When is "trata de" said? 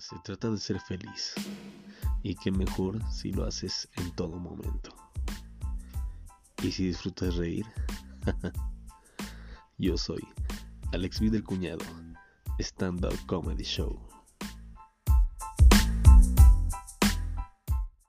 0.20-0.56